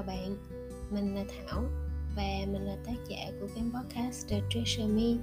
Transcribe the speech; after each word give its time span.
chào 0.00 0.16
bạn, 0.16 0.36
mình 0.90 1.14
là 1.14 1.24
Thảo 1.28 1.62
và 2.16 2.22
mình 2.52 2.62
là 2.62 2.76
tác 2.86 2.94
giả 3.08 3.16
của 3.40 3.46
kênh 3.54 3.72
podcast 3.72 4.28
The 4.28 4.40
Treasure 4.50 4.86
Me. 4.86 5.22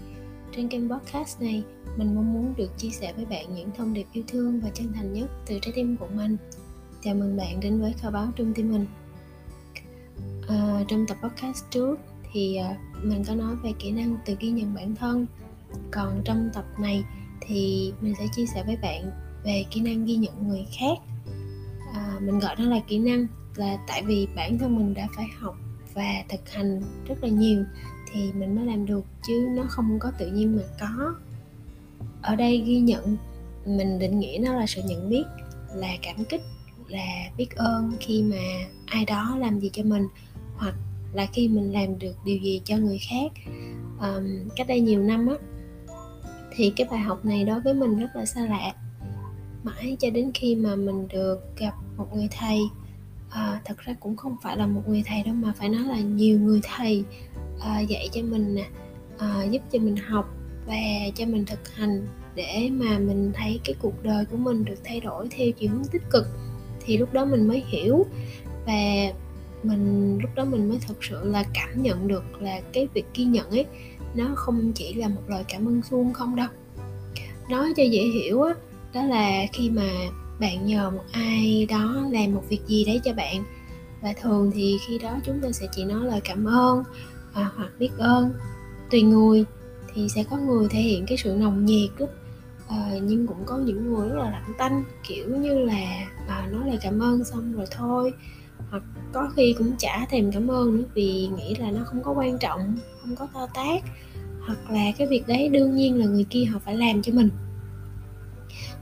Trên 0.55 0.67
kênh 0.67 0.89
podcast 0.89 1.41
này, 1.41 1.63
mình 1.97 2.15
mong 2.15 2.33
muốn 2.33 2.53
được 2.57 2.77
chia 2.77 2.89
sẻ 2.89 3.13
với 3.13 3.25
bạn 3.25 3.55
những 3.55 3.69
thông 3.77 3.93
điệp 3.93 4.05
yêu 4.13 4.23
thương 4.27 4.61
và 4.61 4.69
chân 4.69 4.93
thành 4.93 5.13
nhất 5.13 5.29
từ 5.45 5.59
trái 5.61 5.71
tim 5.75 5.97
của 5.97 6.07
mình. 6.15 6.37
Chào 7.03 7.15
mừng 7.15 7.37
bạn 7.37 7.59
đến 7.59 7.81
với 7.81 7.93
kho 7.93 8.11
báo 8.11 8.27
trong 8.35 8.53
tim 8.53 8.71
mình. 8.71 8.85
À, 10.47 10.83
trong 10.87 11.05
tập 11.07 11.17
podcast 11.23 11.63
trước 11.69 11.99
thì 12.31 12.55
à, 12.55 12.77
mình 13.03 13.23
có 13.27 13.35
nói 13.35 13.55
về 13.63 13.71
kỹ 13.79 13.91
năng 13.91 14.17
từ 14.25 14.35
ghi 14.39 14.49
nhận 14.49 14.73
bản 14.73 14.95
thân. 14.95 15.25
Còn 15.91 16.21
trong 16.25 16.49
tập 16.53 16.65
này 16.79 17.03
thì 17.41 17.93
mình 18.01 18.13
sẽ 18.19 18.25
chia 18.35 18.45
sẻ 18.45 18.63
với 18.65 18.77
bạn 18.81 19.11
về 19.43 19.65
kỹ 19.71 19.81
năng 19.81 20.05
ghi 20.05 20.15
nhận 20.15 20.47
người 20.47 20.65
khác. 20.79 20.97
À, 21.93 22.19
mình 22.21 22.39
gọi 22.39 22.55
nó 22.59 22.65
là 22.65 22.79
kỹ 22.87 22.99
năng 22.99 23.27
là 23.57 23.77
tại 23.87 24.03
vì 24.03 24.27
bản 24.35 24.57
thân 24.57 24.75
mình 24.75 24.93
đã 24.93 25.07
phải 25.15 25.25
học 25.39 25.55
và 25.93 26.23
thực 26.29 26.49
hành 26.49 26.81
rất 27.07 27.23
là 27.23 27.29
nhiều 27.29 27.63
thì 28.11 28.31
mình 28.33 28.55
mới 28.55 28.65
làm 28.65 28.85
được 28.85 29.05
chứ 29.27 29.47
nó 29.55 29.63
không 29.69 29.99
có 29.99 30.11
tự 30.17 30.31
nhiên 30.31 30.55
mà 30.55 30.63
có. 30.79 31.15
Ở 32.21 32.35
đây 32.35 32.63
ghi 32.65 32.79
nhận 32.79 33.17
mình 33.65 33.99
định 33.99 34.19
nghĩa 34.19 34.39
nó 34.41 34.53
là 34.53 34.65
sự 34.67 34.81
nhận 34.85 35.09
biết 35.09 35.23
là 35.73 35.89
cảm 36.01 36.25
kích 36.25 36.41
là 36.87 37.29
biết 37.37 37.55
ơn 37.55 37.91
khi 37.99 38.23
mà 38.23 38.67
ai 38.85 39.05
đó 39.05 39.37
làm 39.39 39.59
gì 39.59 39.69
cho 39.73 39.83
mình 39.83 40.07
hoặc 40.55 40.75
là 41.13 41.25
khi 41.33 41.47
mình 41.47 41.73
làm 41.73 41.99
được 41.99 42.15
điều 42.25 42.37
gì 42.37 42.61
cho 42.65 42.77
người 42.77 42.99
khác. 43.09 43.31
Um, 43.99 44.49
cách 44.55 44.67
đây 44.67 44.79
nhiều 44.79 45.03
năm 45.03 45.27
á 45.27 45.35
thì 46.55 46.73
cái 46.75 46.87
bài 46.91 46.99
học 46.99 47.25
này 47.25 47.43
đối 47.43 47.61
với 47.61 47.73
mình 47.73 47.99
rất 47.99 48.15
là 48.15 48.25
xa 48.25 48.41
lạ. 48.41 48.73
Mãi 49.63 49.97
cho 49.99 50.09
đến 50.09 50.31
khi 50.33 50.55
mà 50.55 50.75
mình 50.75 51.07
được 51.07 51.57
gặp 51.57 51.73
một 51.97 52.07
người 52.13 52.27
thầy 52.31 52.59
à, 53.29 53.61
thật 53.65 53.77
ra 53.77 53.93
cũng 53.99 54.15
không 54.15 54.35
phải 54.41 54.57
là 54.57 54.67
một 54.67 54.81
người 54.87 55.03
thầy 55.05 55.23
đâu 55.23 55.35
mà 55.35 55.53
phải 55.57 55.69
nói 55.69 55.83
là 55.83 55.99
nhiều 55.99 56.39
người 56.39 56.59
thầy 56.63 57.03
à, 57.59 57.79
dạy 57.79 58.09
cho 58.11 58.21
mình 58.21 58.55
nè 58.55 58.65
à, 59.17 59.43
giúp 59.43 59.61
cho 59.71 59.79
mình 59.79 59.95
học 59.95 60.29
và 60.67 60.75
cho 61.15 61.25
mình 61.25 61.45
thực 61.45 61.75
hành 61.75 62.07
để 62.35 62.69
mà 62.71 62.99
mình 62.99 63.31
thấy 63.33 63.59
cái 63.63 63.75
cuộc 63.81 64.03
đời 64.03 64.25
của 64.25 64.37
mình 64.37 64.65
được 64.65 64.79
thay 64.83 64.99
đổi 64.99 65.27
theo 65.31 65.51
chiều 65.51 65.69
hướng 65.71 65.85
tích 65.91 66.03
cực. 66.09 66.25
Thì 66.79 66.97
lúc 66.97 67.13
đó 67.13 67.25
mình 67.25 67.47
mới 67.47 67.63
hiểu 67.67 68.05
và 68.65 69.11
mình 69.63 70.17
lúc 70.21 70.29
đó 70.35 70.45
mình 70.45 70.69
mới 70.69 70.77
thực 70.87 71.03
sự 71.03 71.23
là 71.23 71.43
cảm 71.53 71.83
nhận 71.83 72.07
được 72.07 72.41
là 72.41 72.61
cái 72.73 72.87
việc 72.93 73.05
ghi 73.13 73.23
nhận 73.23 73.49
ấy 73.49 73.65
nó 74.15 74.25
không 74.35 74.71
chỉ 74.75 74.93
là 74.93 75.07
một 75.07 75.21
lời 75.27 75.43
cảm 75.47 75.67
ơn 75.67 75.81
suông 75.81 76.13
không 76.13 76.35
đâu. 76.35 76.47
Nói 77.49 77.73
cho 77.77 77.83
dễ 77.83 78.01
hiểu 78.03 78.41
á 78.41 78.53
đó 78.93 79.03
là 79.03 79.45
khi 79.53 79.69
mà 79.69 79.89
bạn 80.39 80.65
nhờ 80.65 80.89
một 80.89 81.03
ai 81.11 81.67
đó 81.69 82.05
làm 82.11 82.33
một 82.33 82.43
việc 82.49 82.61
gì 82.67 82.85
đấy 82.85 83.01
cho 83.03 83.13
bạn. 83.13 83.43
Và 84.01 84.13
thường 84.21 84.51
thì 84.53 84.77
khi 84.87 84.97
đó 84.97 85.17
chúng 85.25 85.41
ta 85.41 85.51
sẽ 85.51 85.67
chỉ 85.71 85.85
nói 85.85 86.05
lời 86.05 86.21
cảm 86.23 86.45
ơn 86.45 86.83
à, 87.33 87.51
hoặc 87.55 87.69
biết 87.79 87.89
ơn. 87.97 88.31
Tùy 88.91 89.01
người 89.01 89.45
thì 89.93 90.09
sẽ 90.09 90.23
có 90.23 90.37
người 90.37 90.67
thể 90.69 90.79
hiện 90.79 91.05
cái 91.05 91.17
sự 91.17 91.35
nồng 91.39 91.65
nhiệt 91.65 91.89
lắm 91.97 92.09
à, 92.67 92.89
ờ, 92.91 92.99
nhưng 93.03 93.27
cũng 93.27 93.43
có 93.45 93.57
những 93.57 93.93
người 93.93 94.09
rất 94.09 94.15
là 94.15 94.31
lạnh 94.31 94.53
tanh 94.57 94.83
kiểu 95.07 95.27
như 95.37 95.59
là 95.59 96.07
à, 96.27 96.47
nói 96.51 96.67
lời 96.67 96.77
cảm 96.81 96.99
ơn 96.99 97.23
xong 97.23 97.53
rồi 97.53 97.65
thôi. 97.71 98.13
Hoặc 98.69 98.83
có 99.13 99.29
khi 99.35 99.55
cũng 99.57 99.71
chả 99.77 100.05
thèm 100.09 100.31
cảm 100.31 100.47
ơn 100.47 100.77
nữa 100.77 100.83
vì 100.93 101.29
nghĩ 101.37 101.55
là 101.55 101.71
nó 101.71 101.81
không 101.85 102.03
có 102.03 102.11
quan 102.11 102.37
trọng 102.37 102.77
không 103.01 103.15
có 103.15 103.27
to 103.33 103.47
tát 103.53 103.83
hoặc 104.47 104.71
là 104.71 104.91
cái 104.97 105.07
việc 105.07 105.27
đấy 105.27 105.49
đương 105.49 105.75
nhiên 105.75 105.99
là 105.99 106.05
người 106.05 106.25
kia 106.29 106.45
họ 106.45 106.59
phải 106.59 106.75
làm 106.75 107.01
cho 107.01 107.13
mình. 107.13 107.29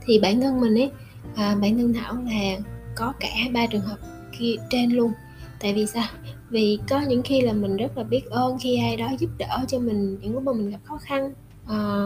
Thì 0.04 0.18
bản 0.18 0.40
thân 0.40 0.60
mình 0.60 0.74
ấy 0.74 0.90
à, 1.36 1.56
bản 1.60 1.78
thân 1.78 1.94
thảo 1.94 2.14
là 2.14 2.58
có 2.94 3.12
cả 3.20 3.34
ba 3.52 3.66
trường 3.66 3.80
hợp 3.80 3.96
kia 4.38 4.54
trên 4.70 4.90
luôn. 4.90 5.12
Tại 5.60 5.74
vì 5.74 5.86
sao? 5.86 6.08
Vì 6.50 6.78
có 6.88 7.00
những 7.00 7.22
khi 7.22 7.40
là 7.40 7.52
mình 7.52 7.76
rất 7.76 7.98
là 7.98 8.04
biết 8.04 8.24
ơn 8.30 8.58
khi 8.60 8.78
ai 8.78 8.96
đó 8.96 9.08
giúp 9.18 9.30
đỡ 9.38 9.64
cho 9.68 9.78
mình 9.78 10.18
những 10.20 10.34
lúc 10.34 10.42
mà 10.42 10.52
mình 10.52 10.70
gặp 10.70 10.78
khó 10.84 10.98
khăn. 11.02 11.32
À, 11.68 12.04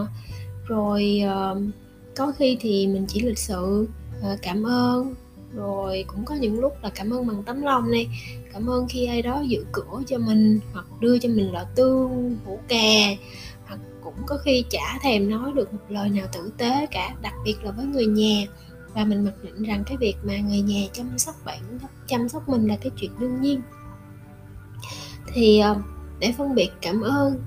rồi 0.67 1.23
à, 1.27 1.55
có 2.17 2.33
khi 2.39 2.57
thì 2.61 2.87
mình 2.87 3.05
chỉ 3.09 3.21
lịch 3.21 3.39
sự 3.39 3.89
à, 4.23 4.37
cảm 4.43 4.63
ơn. 4.63 5.15
Rồi 5.55 6.05
cũng 6.07 6.25
có 6.25 6.35
những 6.35 6.61
lúc 6.61 6.73
là 6.83 6.91
cảm 6.95 7.11
ơn 7.11 7.27
bằng 7.27 7.43
tấm 7.43 7.63
lòng 7.63 7.91
này 7.91 8.09
cảm 8.53 8.71
ơn 8.71 8.87
khi 8.89 9.07
ai 9.07 9.23
đó 9.23 9.41
giữ 9.41 9.65
cửa 9.73 10.03
cho 10.07 10.19
mình 10.19 10.61
hoặc 10.73 10.87
đưa 11.01 11.19
cho 11.19 11.29
mình 11.29 11.53
lọ 11.53 11.65
tương 11.75 12.37
hũ 12.45 12.59
cà. 12.69 13.07
Hoặc 13.67 13.81
cũng 14.03 14.15
có 14.27 14.39
khi 14.45 14.65
chả 14.71 14.99
thèm 15.03 15.31
nói 15.31 15.53
được 15.55 15.73
một 15.73 15.85
lời 15.89 16.09
nào 16.09 16.27
tử 16.33 16.53
tế 16.59 16.87
cả 16.91 17.15
đặc 17.23 17.35
biệt 17.45 17.65
là 17.65 17.71
với 17.71 17.85
người 17.87 18.07
nhà 18.07 18.45
và 18.95 19.05
mình 19.05 19.25
mặc 19.25 19.35
định 19.43 19.63
rằng 19.63 19.85
cái 19.87 19.97
việc 19.97 20.15
mà 20.23 20.39
người 20.39 20.61
nhà 20.61 20.81
chăm 20.93 21.19
sóc 21.19 21.35
bạn 21.45 21.61
chăm 22.07 22.29
sóc 22.29 22.49
mình 22.49 22.67
là 22.67 22.77
cái 22.77 22.91
chuyện 22.97 23.11
đương 23.21 23.41
nhiên. 23.41 23.61
Thì 25.35 25.59
ờ, 25.59 25.77
để 26.21 26.35
phân 26.39 26.55
biệt 26.55 26.71
cảm 26.81 27.01
ơn 27.01 27.43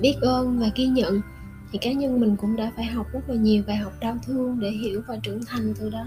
biết 0.00 0.14
ơn 0.20 0.58
và 0.58 0.70
ghi 0.74 0.86
nhận 0.86 1.20
thì 1.72 1.78
cá 1.78 1.92
nhân 1.92 2.20
mình 2.20 2.36
cũng 2.36 2.56
đã 2.56 2.72
phải 2.76 2.84
học 2.84 3.06
rất 3.12 3.20
là 3.28 3.34
nhiều 3.34 3.62
bài 3.66 3.76
học 3.76 3.92
đau 4.00 4.16
thương 4.26 4.60
để 4.60 4.70
hiểu 4.70 5.02
và 5.08 5.16
trưởng 5.22 5.40
thành 5.44 5.74
từ 5.80 5.90
đó. 5.90 6.06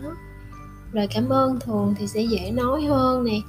Lời 0.91 1.07
cảm 1.13 1.29
ơn 1.29 1.59
thường 1.59 1.95
thì 1.97 2.07
sẽ 2.07 2.21
dễ 2.21 2.51
nói 2.51 2.83
hơn 2.83 3.23
nè. 3.23 3.39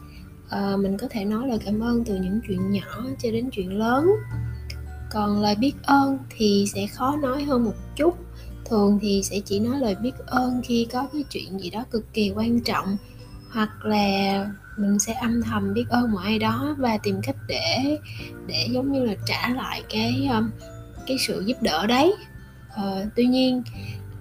À, 0.49 0.77
mình 0.77 0.97
có 0.97 1.07
thể 1.11 1.25
nói 1.25 1.49
lời 1.49 1.59
cảm 1.65 1.81
ơn 1.81 2.05
từ 2.05 2.15
những 2.15 2.41
chuyện 2.49 2.71
nhỏ 2.71 3.05
cho 3.19 3.31
đến 3.31 3.49
chuyện 3.53 3.79
lớn. 3.79 4.07
Còn 5.11 5.41
lời 5.41 5.57
biết 5.57 5.73
ơn 5.83 6.19
thì 6.31 6.65
sẽ 6.75 6.87
khó 6.87 7.17
nói 7.17 7.45
hơn 7.45 7.65
một 7.65 7.75
chút 7.97 8.19
thường 8.73 8.99
thì 9.03 9.23
sẽ 9.23 9.41
chỉ 9.41 9.61
nói 9.61 9.81
lời 9.81 9.95
biết 9.95 10.13
ơn 10.27 10.63
khi 10.65 10.87
có 10.93 11.07
cái 11.13 11.25
chuyện 11.31 11.61
gì 11.61 11.71
đó 11.71 11.85
cực 11.91 12.13
kỳ 12.13 12.31
quan 12.31 12.61
trọng 12.61 12.97
hoặc 13.51 13.85
là 13.85 14.47
mình 14.77 14.99
sẽ 14.99 15.13
âm 15.13 15.43
thầm 15.43 15.75
biết 15.75 15.85
ơn 15.89 16.13
một 16.13 16.19
ai 16.19 16.39
đó 16.39 16.77
và 16.79 16.99
tìm 16.99 17.17
cách 17.23 17.37
để 17.49 17.99
để 18.47 18.67
giống 18.71 18.93
như 18.93 19.05
là 19.05 19.15
trả 19.27 19.49
lại 19.49 19.83
cái 19.89 20.29
um, 20.33 20.51
cái 21.07 21.17
sự 21.19 21.43
giúp 21.47 21.63
đỡ 21.63 21.87
đấy. 21.87 22.15
Ờ, 22.75 23.07
tuy 23.17 23.25
nhiên 23.25 23.63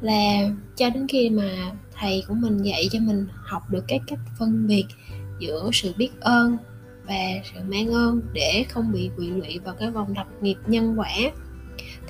là 0.01 0.49
cho 0.75 0.89
đến 0.89 1.07
khi 1.07 1.29
mà 1.29 1.71
thầy 1.93 2.23
của 2.27 2.33
mình 2.33 2.57
dạy 2.57 2.87
cho 2.91 2.99
mình 2.99 3.27
học 3.43 3.69
được 3.69 3.83
cái 3.87 3.99
cách 4.07 4.19
phân 4.39 4.67
biệt 4.67 4.85
giữa 5.39 5.69
sự 5.73 5.93
biết 5.97 6.11
ơn 6.19 6.57
và 7.07 7.23
sự 7.53 7.59
mang 7.67 7.93
ơn 7.93 8.21
để 8.33 8.65
không 8.69 8.91
bị 8.91 9.09
quỵ 9.17 9.27
lụy 9.27 9.59
vào 9.59 9.75
cái 9.79 9.91
vòng 9.91 10.13
lặp 10.15 10.27
nghiệp 10.41 10.57
nhân 10.67 10.99
quả 10.99 11.11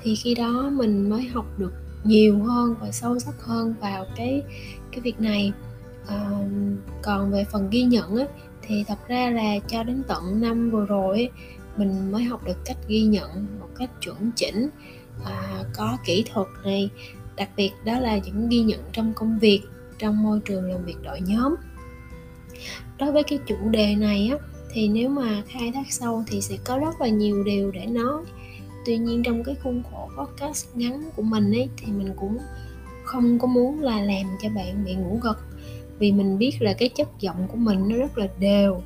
thì 0.04 0.16
khi 0.16 0.36
đó 0.36 0.70
mình 0.74 1.10
mới 1.10 1.24
học 1.24 1.46
được 1.60 1.74
nhiều 2.04 2.44
hơn 2.44 2.76
và 2.82 2.92
sâu 2.92 3.20
sắc 3.20 3.36
hơn 3.44 3.74
vào 3.82 4.06
cái 4.16 4.44
cái 4.92 5.02
việc 5.02 5.20
này. 5.20 5.52
À, 6.08 6.30
còn 7.02 7.32
về 7.32 7.46
phần 7.52 7.70
ghi 7.70 7.84
nhận 7.84 8.16
á, 8.16 8.26
thì 8.62 8.84
thật 8.88 9.08
ra 9.08 9.30
là 9.30 9.60
cho 9.68 9.84
đến 9.84 10.04
tận 10.08 10.42
năm 10.42 10.72
vừa 10.72 10.86
rồi 10.86 11.16
ấy, 11.16 11.30
mình 11.78 12.12
mới 12.12 12.24
học 12.24 12.44
được 12.46 12.66
cách 12.66 12.78
ghi 12.88 13.02
nhận 13.02 13.48
một 13.60 13.70
cách 13.78 13.90
chuẩn 14.02 14.32
chỉnh 14.36 14.70
à, 15.26 15.64
có 15.76 15.98
kỹ 16.06 16.24
thuật 16.34 16.48
này. 16.64 16.90
Đặc 17.36 17.50
biệt 17.56 17.72
đó 17.86 18.00
là 18.00 18.18
những 18.18 18.50
ghi 18.50 18.62
nhận 18.62 18.80
trong 18.92 19.14
công 19.14 19.40
việc 19.40 19.62
trong 19.98 20.24
môi 20.24 20.40
trường 20.46 20.72
làm 20.72 20.86
việc 20.86 20.96
đội 21.04 21.22
nhóm. 21.22 21.56
Đối 23.00 23.12
với 23.12 23.24
cái 23.24 23.40
chủ 23.48 23.56
đề 23.70 23.96
này 23.96 24.30
á 24.32 24.48
thì 24.74 24.88
nếu 24.88 25.10
mà 25.10 25.44
khai 25.48 25.72
thác 25.72 25.92
sâu 25.92 26.24
thì 26.28 26.42
sẽ 26.42 26.58
có 26.64 26.78
rất 26.78 27.02
là 27.02 27.08
nhiều 27.08 27.44
điều 27.44 27.72
để 27.72 27.86
nói 27.86 28.24
tuy 28.86 28.98
nhiên 28.98 29.24
trong 29.24 29.44
cái 29.44 29.56
khuôn 29.64 29.84
khổ 29.92 30.10
podcast 30.18 30.66
ngắn 30.76 31.10
của 31.16 31.22
mình 31.22 31.52
ấy 31.52 31.70
thì 31.78 31.92
mình 31.92 32.14
cũng 32.16 32.38
không 33.04 33.40
có 33.40 33.48
muốn 33.48 33.80
là 33.80 34.02
làm 34.02 34.26
cho 34.42 34.50
bạn 34.50 34.86
bị 34.86 34.96
ngủ 34.96 35.20
gật. 35.24 35.38
Vì 36.00 36.12
mình 36.12 36.38
biết 36.38 36.62
là 36.62 36.74
cái 36.74 36.90
chất 36.90 37.08
giọng 37.20 37.48
của 37.48 37.58
mình 37.58 37.90
nó 37.90 37.98
rất 37.98 38.18
là 38.18 38.28
đều 38.40 38.82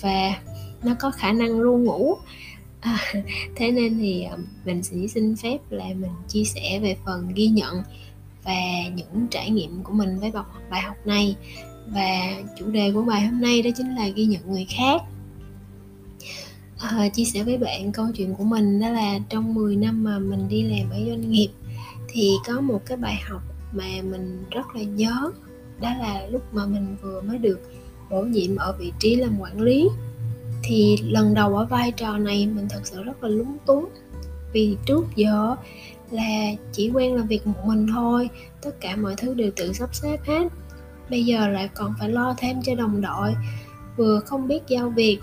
và 0.00 0.42
nó 0.82 0.94
có 1.00 1.10
khả 1.10 1.32
năng 1.32 1.60
luôn 1.60 1.84
ngủ. 1.84 2.14
À, 2.80 2.98
thế 3.56 3.70
nên 3.70 3.98
thì 3.98 4.22
à, 4.22 4.36
mình 4.64 4.82
sẽ 4.82 4.96
xin 5.06 5.36
phép 5.36 5.58
là 5.70 5.84
mình 5.84 6.10
chia 6.28 6.44
sẻ 6.44 6.78
về 6.82 6.96
phần 7.04 7.28
ghi 7.34 7.46
nhận 7.46 7.82
và 8.44 8.60
những 8.94 9.26
trải 9.30 9.50
nghiệm 9.50 9.82
của 9.82 9.92
mình 9.92 10.18
với 10.18 10.32
bài 10.70 10.80
học 10.82 10.96
này. 11.04 11.36
Và 11.86 12.36
chủ 12.58 12.66
đề 12.66 12.92
của 12.92 13.02
bài 13.02 13.26
hôm 13.26 13.40
nay 13.40 13.62
đó 13.62 13.70
chính 13.76 13.94
là 13.94 14.08
ghi 14.08 14.24
nhận 14.24 14.42
người 14.46 14.66
khác 14.76 15.02
à, 16.78 17.08
chia 17.08 17.24
sẻ 17.24 17.44
với 17.44 17.58
bạn 17.58 17.92
câu 17.92 18.06
chuyện 18.16 18.34
của 18.34 18.44
mình 18.44 18.80
đó 18.80 18.88
là 18.88 19.18
trong 19.28 19.54
10 19.54 19.76
năm 19.76 20.04
mà 20.04 20.18
mình 20.18 20.48
đi 20.48 20.62
làm 20.62 20.90
ở 20.90 20.98
doanh 21.06 21.30
nghiệp 21.30 21.48
thì 22.08 22.32
có 22.46 22.60
một 22.60 22.82
cái 22.86 22.96
bài 22.96 23.16
học 23.28 23.42
mà 23.72 23.84
mình 24.02 24.44
rất 24.50 24.74
là 24.74 24.82
nhớ 24.82 25.32
đó 25.80 25.90
là 26.00 26.26
lúc 26.30 26.54
mà 26.54 26.66
mình 26.66 26.96
vừa 27.02 27.20
mới 27.20 27.38
được 27.38 27.60
bổ 28.10 28.22
nhiệm 28.22 28.56
ở 28.56 28.72
vị 28.78 28.92
trí 28.98 29.16
làm 29.16 29.40
quản 29.40 29.60
lý. 29.60 29.88
Thì 30.62 30.96
lần 31.02 31.34
đầu 31.34 31.56
ở 31.56 31.64
vai 31.64 31.92
trò 31.92 32.18
này 32.18 32.46
mình 32.46 32.66
thật 32.70 32.80
sự 32.84 33.02
rất 33.02 33.22
là 33.22 33.28
lúng 33.28 33.56
túng 33.66 33.88
vì 34.52 34.76
trước 34.86 35.04
giờ 35.16 35.56
là 36.10 36.52
chỉ 36.72 36.90
quen 36.90 37.14
làm 37.14 37.26
việc 37.26 37.46
một 37.46 37.66
mình 37.66 37.86
thôi 37.94 38.30
tất 38.62 38.80
cả 38.80 38.96
mọi 38.96 39.14
thứ 39.16 39.34
đều 39.34 39.50
tự 39.56 39.72
sắp 39.72 39.94
xếp 39.94 40.18
hết. 40.24 40.52
Bây 41.10 41.24
giờ 41.24 41.48
lại 41.48 41.68
còn 41.74 41.94
phải 42.00 42.08
lo 42.08 42.34
thêm 42.38 42.56
cho 42.64 42.74
đồng 42.74 43.00
đội 43.00 43.34
vừa 43.96 44.20
không 44.20 44.48
biết 44.48 44.60
giao 44.68 44.90
việc 44.90 45.18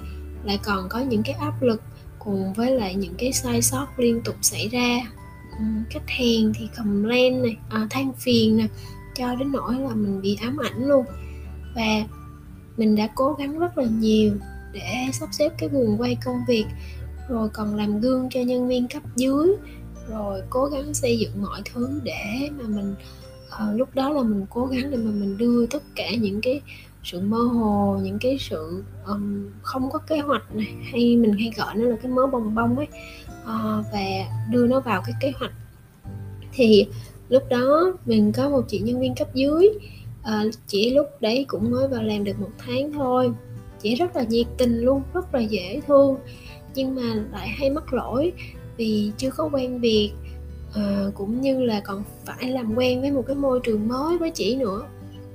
lại 0.45 0.59
còn 0.63 0.89
có 0.89 0.99
những 0.99 1.23
cái 1.23 1.35
áp 1.35 1.61
lực 1.61 1.81
cùng 2.19 2.53
với 2.53 2.71
lại 2.71 2.95
những 2.95 3.13
cái 3.17 3.33
sai 3.33 3.61
sót 3.61 3.87
liên 3.97 4.21
tục 4.21 4.35
xảy 4.41 4.67
ra. 4.67 4.99
Ừ, 5.59 5.65
khách 5.89 6.07
hàng 6.07 6.53
thì 6.55 6.69
complain 6.77 7.41
này 7.41 7.57
à, 7.69 7.87
than 7.89 8.13
phiền 8.13 8.57
nè 8.57 8.67
cho 9.15 9.35
đến 9.35 9.51
nỗi 9.51 9.75
là 9.75 9.95
mình 9.95 10.21
bị 10.21 10.37
ám 10.41 10.57
ảnh 10.57 10.85
luôn. 10.85 11.05
Và 11.75 12.03
mình 12.77 12.95
đã 12.95 13.07
cố 13.15 13.33
gắng 13.33 13.59
rất 13.59 13.77
là 13.77 13.85
nhiều 13.85 14.33
để 14.73 15.07
sắp 15.13 15.29
xếp 15.31 15.49
cái 15.57 15.69
guồng 15.69 15.97
quay 16.01 16.17
công 16.25 16.37
việc 16.47 16.65
rồi 17.29 17.49
còn 17.53 17.75
làm 17.75 18.01
gương 18.01 18.29
cho 18.31 18.39
nhân 18.41 18.67
viên 18.67 18.87
cấp 18.87 19.03
dưới 19.15 19.47
rồi 20.09 20.41
cố 20.49 20.65
gắng 20.65 20.93
xây 20.93 21.19
dựng 21.19 21.41
mọi 21.41 21.61
thứ 21.73 21.99
để 22.03 22.49
mà 22.57 22.63
mình 22.67 22.95
à, 23.49 23.65
lúc 23.75 23.95
đó 23.95 24.09
là 24.09 24.21
mình 24.21 24.45
cố 24.49 24.65
gắng 24.65 24.91
để 24.91 24.97
mà 24.97 25.11
mình 25.11 25.37
đưa 25.37 25.65
tất 25.65 25.83
cả 25.95 26.09
những 26.15 26.41
cái 26.41 26.61
sự 27.05 27.19
mơ 27.19 27.37
hồ 27.37 27.99
những 28.03 28.19
cái 28.19 28.37
sự 28.39 28.83
um, 29.07 29.49
không 29.61 29.89
có 29.91 29.99
kế 29.99 30.19
hoạch 30.19 30.55
này 30.55 30.75
hay 30.91 31.17
mình 31.17 31.33
hay 31.33 31.51
gọi 31.57 31.75
nó 31.75 31.85
là 31.85 31.95
cái 32.01 32.11
mớ 32.11 32.27
bồng 32.27 32.55
bông 32.55 32.77
ấy 32.77 32.87
uh, 33.43 33.85
và 33.93 34.05
đưa 34.51 34.67
nó 34.67 34.79
vào 34.79 35.01
cái 35.05 35.15
kế 35.21 35.31
hoạch. 35.39 35.51
Thì 36.53 36.87
lúc 37.29 37.43
đó 37.49 37.93
mình 38.05 38.31
có 38.31 38.49
một 38.49 38.61
chị 38.67 38.79
nhân 38.79 38.99
viên 38.99 39.15
cấp 39.15 39.27
dưới 39.33 39.69
uh, 40.19 40.53
chỉ 40.67 40.89
lúc 40.89 41.07
đấy 41.19 41.45
cũng 41.47 41.71
mới 41.71 41.87
vào 41.87 42.03
làm 42.03 42.23
được 42.23 42.39
một 42.39 42.51
tháng 42.57 42.93
thôi. 42.93 43.31
Chị 43.81 43.95
rất 43.95 44.15
là 44.15 44.23
nhiệt 44.23 44.47
tình 44.57 44.79
luôn 44.79 45.01
rất 45.13 45.35
là 45.35 45.39
dễ 45.39 45.81
thương 45.87 46.17
nhưng 46.75 46.95
mà 46.95 47.25
lại 47.31 47.47
hay 47.47 47.69
mắc 47.69 47.93
lỗi 47.93 48.33
vì 48.77 49.11
chưa 49.17 49.31
có 49.31 49.49
quen 49.53 49.79
việc 49.79 50.11
uh, 50.69 51.13
cũng 51.15 51.41
như 51.41 51.63
là 51.63 51.79
còn 51.79 52.03
phải 52.25 52.49
làm 52.49 52.75
quen 52.75 53.01
với 53.01 53.11
một 53.11 53.23
cái 53.27 53.35
môi 53.35 53.59
trường 53.63 53.87
mới 53.87 54.17
với 54.17 54.31
chị 54.31 54.55
nữa. 54.55 54.81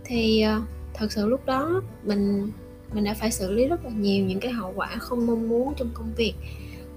Thì 0.05 0.45
uh, 0.57 0.63
thật 1.01 1.13
sự 1.13 1.27
lúc 1.27 1.47
đó 1.47 1.83
mình 2.05 2.53
mình 2.93 3.05
đã 3.05 3.15
phải 3.15 3.31
xử 3.31 3.53
lý 3.53 3.67
rất 3.67 3.85
là 3.85 3.91
nhiều 3.91 4.25
những 4.25 4.41
cái 4.41 4.53
hậu 4.53 4.73
quả 4.77 4.97
không 4.99 5.27
mong 5.27 5.49
muốn 5.49 5.75
trong 5.77 5.91
công 5.95 6.13
việc. 6.17 6.35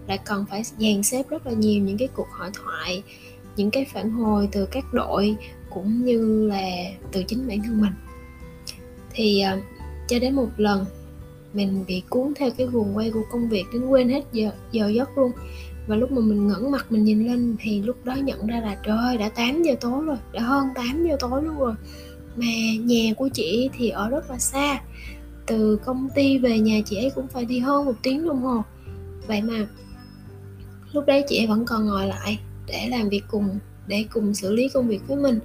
Lại 0.07 0.19
còn 0.25 0.45
phải 0.45 0.63
dàn 0.63 1.03
xếp 1.03 1.29
rất 1.29 1.47
là 1.47 1.51
nhiều 1.53 1.81
những 1.81 1.97
cái 1.97 2.07
cuộc 2.07 2.27
hội 2.31 2.49
thoại 2.53 3.03
những 3.55 3.71
cái 3.71 3.85
phản 3.93 4.11
hồi 4.11 4.49
từ 4.51 4.65
các 4.65 4.93
đội 4.93 5.35
cũng 5.69 6.05
như 6.05 6.47
là 6.47 6.67
từ 7.11 7.23
chính 7.23 7.47
bản 7.47 7.61
thân 7.63 7.81
mình. 7.81 7.93
Thì 9.11 9.43
uh, 9.53 9.63
cho 10.07 10.19
đến 10.19 10.35
một 10.35 10.49
lần 10.57 10.85
mình 11.53 11.83
bị 11.87 12.03
cuốn 12.09 12.33
theo 12.35 12.49
cái 12.57 12.67
guồng 12.67 12.97
quay 12.97 13.11
của 13.11 13.23
công 13.31 13.49
việc 13.49 13.65
đến 13.73 13.85
quên 13.85 14.09
hết 14.09 14.23
giờ 14.31 14.51
giờ 14.71 14.87
giấc 14.87 15.17
luôn. 15.17 15.31
Và 15.87 15.95
lúc 15.95 16.11
mà 16.11 16.21
mình 16.21 16.47
ngẩng 16.47 16.71
mặt 16.71 16.85
mình 16.91 17.03
nhìn 17.03 17.27
lên 17.27 17.55
thì 17.59 17.81
lúc 17.81 18.05
đó 18.05 18.15
nhận 18.15 18.47
ra 18.47 18.59
là 18.59 18.77
trời 18.83 19.17
đã 19.17 19.29
8 19.29 19.63
giờ 19.63 19.75
tối 19.81 20.05
rồi 20.05 20.17
đã 20.31 20.41
hơn 20.41 20.67
8 20.75 21.07
giờ 21.07 21.17
tối 21.19 21.43
luôn 21.43 21.59
rồi 21.59 21.73
mà 22.35 22.45
nhà 22.79 23.13
của 23.17 23.29
chị 23.33 23.69
thì 23.77 23.89
ở 23.89 24.09
rất 24.09 24.29
là 24.29 24.37
xa. 24.37 24.81
Từ 25.45 25.79
công 25.85 26.09
ty 26.15 26.37
về 26.37 26.59
nhà 26.59 26.81
chị 26.85 26.97
ấy 26.97 27.11
cũng 27.15 27.27
phải 27.27 27.45
đi 27.45 27.59
hơn 27.59 27.85
một 27.85 27.95
tiếng 28.03 28.27
đồng 28.27 28.41
hồ. 28.41 28.63
Vậy 29.27 29.41
mà 29.41 29.67
lúc 30.91 31.05
đấy 31.05 31.23
chị 31.27 31.37
ấy 31.37 31.47
vẫn 31.47 31.65
còn 31.65 31.85
ngồi 31.85 32.07
lại 32.07 32.39
để 32.67 32.87
làm 32.89 33.09
việc 33.09 33.23
cùng 33.31 33.59
để 33.87 34.05
cùng 34.13 34.33
xử 34.33 34.53
lý 34.53 34.69
công 34.69 34.87
việc 34.87 35.07
với 35.07 35.17
mình. 35.17 35.39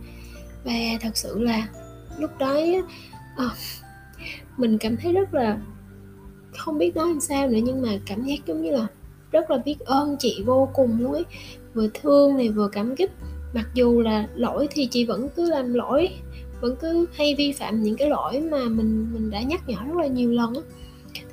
Và 0.64 0.73
thật 1.00 1.17
sự 1.17 1.43
là 1.43 1.69
lúc 2.19 2.31
đấy 2.38 2.82
à, 3.37 3.50
mình 4.56 4.79
cảm 4.79 4.96
thấy 4.96 5.12
rất 5.12 5.35
là 5.35 5.58
không 6.56 6.79
biết 6.79 6.96
nói 6.96 7.08
làm 7.08 7.20
sao 7.20 7.49
nữa 7.49 7.58
nhưng 7.62 7.82
mà 7.82 7.88
cảm 8.06 8.25
giác 8.25 8.46
giống 8.46 8.62
như 8.62 8.70
là 8.70 8.87
rất 9.31 9.50
là 9.50 9.58
biết 9.58 9.81
ơn 9.81 10.17
chị 10.19 10.43
vô 10.46 10.69
cùng 10.75 11.00
luôn 11.00 11.12
ấy. 11.12 11.25
Vừa 11.75 11.88
thương 11.94 12.37
này 12.37 12.49
vừa 12.49 12.69
cảm 12.69 12.96
kích. 12.96 13.11
Mặc 13.55 13.69
dù 13.75 14.00
là 14.00 14.29
lỗi 14.35 14.69
thì 14.70 14.87
chị 14.87 15.05
vẫn 15.05 15.29
cứ 15.37 15.50
làm 15.50 15.75
lỗi 15.75 16.08
vẫn 16.60 16.76
cứ 16.81 17.06
hay 17.12 17.34
vi 17.34 17.52
phạm 17.52 17.82
những 17.82 17.96
cái 17.96 18.08
lỗi 18.08 18.40
mà 18.40 18.64
mình 18.64 19.06
mình 19.12 19.31
đã 19.31 19.43
nhắc 19.43 19.69
nhở 19.69 19.76
rất 19.87 19.96
là 19.96 20.06
nhiều 20.06 20.31
lần 20.31 20.55
á. 20.55 20.60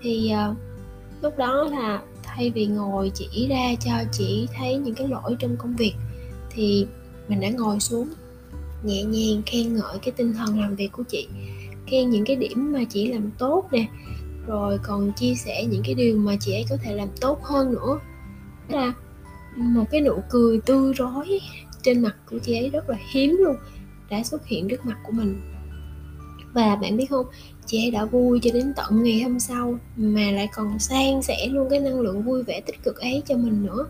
Thì 0.01 0.31
uh, 0.51 0.57
lúc 1.21 1.37
đó 1.37 1.63
là 1.63 2.01
thay 2.23 2.49
vì 2.49 2.65
ngồi 2.65 3.11
chỉ 3.13 3.47
ra 3.49 3.75
cho 3.85 3.91
chị 4.11 4.47
thấy 4.57 4.77
những 4.77 4.95
cái 4.95 5.07
lỗi 5.07 5.35
trong 5.39 5.57
công 5.57 5.75
việc 5.75 5.93
thì 6.49 6.87
mình 7.27 7.39
đã 7.39 7.49
ngồi 7.49 7.79
xuống 7.79 8.09
nhẹ 8.83 9.03
nhàng 9.03 9.41
khen 9.45 9.75
ngợi 9.75 9.97
cái 10.01 10.11
tinh 10.11 10.33
thần 10.33 10.59
làm 10.59 10.75
việc 10.75 10.91
của 10.91 11.03
chị 11.03 11.27
khen 11.87 12.09
những 12.09 12.25
cái 12.25 12.35
điểm 12.35 12.71
mà 12.71 12.83
chị 12.89 13.07
làm 13.07 13.31
tốt 13.37 13.65
nè 13.71 13.87
rồi 14.47 14.79
còn 14.83 15.11
chia 15.13 15.35
sẻ 15.35 15.65
những 15.65 15.83
cái 15.85 15.95
điều 15.95 16.17
mà 16.17 16.35
chị 16.39 16.53
ấy 16.53 16.65
có 16.69 16.77
thể 16.83 16.95
làm 16.95 17.07
tốt 17.21 17.43
hơn 17.43 17.71
nữa. 17.71 17.99
Là 18.69 18.93
một 19.55 19.83
cái 19.91 20.01
nụ 20.01 20.23
cười 20.29 20.61
tươi 20.65 20.93
rói 20.93 21.41
trên 21.83 22.01
mặt 22.01 22.15
của 22.31 22.39
chị 22.39 22.57
ấy 22.57 22.69
rất 22.69 22.89
là 22.89 22.97
hiếm 23.11 23.35
luôn 23.39 23.55
đã 24.09 24.23
xuất 24.23 24.47
hiện 24.47 24.67
trước 24.67 24.85
mặt 24.85 24.97
của 25.03 25.11
mình. 25.11 25.41
Và 26.53 26.75
bạn 26.75 26.97
biết 26.97 27.05
không, 27.09 27.25
chị 27.65 27.83
ấy 27.83 27.91
đã 27.91 28.05
vui 28.05 28.39
cho 28.43 28.51
đến 28.53 28.73
tận 28.75 29.03
ngày 29.03 29.21
hôm 29.21 29.39
sau 29.39 29.79
mà 29.95 30.31
lại 30.31 30.49
còn 30.53 30.79
san 30.79 31.21
sẻ 31.21 31.47
luôn 31.51 31.69
cái 31.69 31.79
năng 31.79 31.99
lượng 31.99 32.23
vui 32.23 32.43
vẻ 32.43 32.61
tích 32.61 32.83
cực 32.83 32.99
ấy 32.99 33.23
cho 33.27 33.35
mình 33.35 33.65
nữa. 33.65 33.85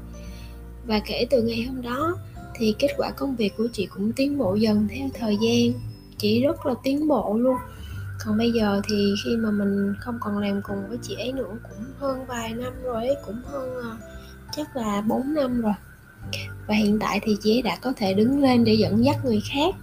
Và 0.86 1.00
kể 1.06 1.28
từ 1.30 1.42
ngày 1.42 1.64
hôm 1.64 1.82
đó 1.82 2.18
thì 2.56 2.76
kết 2.80 2.88
quả 2.98 3.12
công 3.12 3.36
việc 3.36 3.54
của 3.58 3.68
chị 3.74 3.86
cũng 3.86 4.12
tiến 4.12 4.38
bộ 4.38 4.56
dần 4.56 4.88
theo 4.88 5.10
thời 5.14 5.38
gian. 5.42 5.82
Chị 6.18 6.42
rất 6.44 6.66
là 6.66 6.74
tiến 6.84 7.08
bộ 7.08 7.38
luôn. 7.38 7.56
Còn 8.26 8.38
bây 8.38 8.52
giờ 8.52 8.82
thì 8.90 9.14
khi 9.26 9.38
mà 9.38 9.52
mình 9.52 9.94
không 10.00 10.18
còn 10.22 10.38
làm 10.38 10.62
cùng 10.64 10.90
với 10.90 10.98
chị 11.02 11.16
ấy 11.16 11.32
nữa 11.32 11.58
cũng 11.64 11.86
hơn 12.00 12.26
vài 12.26 12.54
năm 12.54 12.74
rồi 12.84 13.08
ấy, 13.08 13.18
cũng 13.26 13.42
hơn 13.46 13.76
ờ, 13.76 13.98
chắc 14.52 14.76
là 14.76 15.02
4 15.02 15.34
năm 15.34 15.62
rồi. 15.62 15.74
Và 16.68 16.76
hiện 16.76 17.00
tại 17.00 17.20
thì 17.24 17.38
chị 17.42 17.56
ấy 17.56 17.62
đã 17.62 17.76
có 17.82 17.94
thể 17.98 18.14
đứng 18.14 18.42
lên 18.42 18.64
để 18.64 18.74
dẫn 18.74 19.06
dắt 19.06 19.26
người 19.26 19.42
khác 19.52 19.76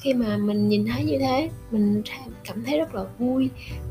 khi 0.00 0.14
mà 0.14 0.36
mình 0.36 0.68
nhìn 0.68 0.86
thấy 0.86 1.04
như 1.04 1.18
thế, 1.18 1.50
mình 1.70 2.02
cảm 2.44 2.64
thấy 2.64 2.78
rất 2.78 2.94
là 2.94 3.04
vui 3.18 3.50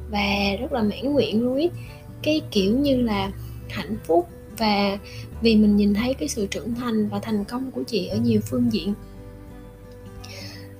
và 0.09 0.27
rất 0.59 0.71
là 0.73 0.81
mãn 0.81 1.13
nguyện 1.13 1.43
luôn 1.43 1.55
ý 1.55 1.69
cái 2.23 2.41
kiểu 2.51 2.77
như 2.77 3.01
là 3.01 3.31
hạnh 3.69 3.95
phúc 4.03 4.27
và 4.57 4.97
vì 5.41 5.55
mình 5.55 5.75
nhìn 5.75 5.93
thấy 5.93 6.13
cái 6.13 6.29
sự 6.29 6.47
trưởng 6.47 6.75
thành 6.75 7.09
và 7.09 7.19
thành 7.19 7.45
công 7.45 7.71
của 7.71 7.83
chị 7.83 8.07
ở 8.07 8.17
nhiều 8.17 8.39
phương 8.43 8.73
diện. 8.73 8.93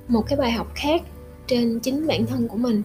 Một 0.07 0.23
cái 0.27 0.37
bài 0.37 0.51
học 0.51 0.71
khác 0.75 1.01
trên 1.47 1.79
chính 1.79 2.07
bản 2.07 2.25
thân 2.25 2.47
của 2.47 2.57
mình 2.57 2.83